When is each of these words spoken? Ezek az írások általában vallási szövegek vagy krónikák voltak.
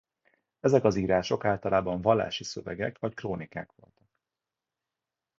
Ezek 0.59 0.83
az 0.83 0.95
írások 0.95 1.45
általában 1.45 2.01
vallási 2.01 2.43
szövegek 2.43 2.99
vagy 2.99 3.13
krónikák 3.13 3.71
voltak. 3.75 4.09